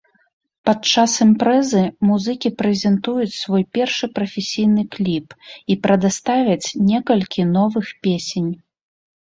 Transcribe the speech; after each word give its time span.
Падчас 0.67 1.11
імпрэзы 1.25 1.81
музыкі 2.09 2.49
прэзентуюць 2.63 3.29
свой 3.43 3.63
першы 3.79 4.05
прафесійны 4.17 4.83
кліп 4.97 5.27
і 5.75 5.81
прадаставяць 5.85 6.73
некалькі 6.91 7.51
новых 7.57 7.85
песень. 8.07 8.51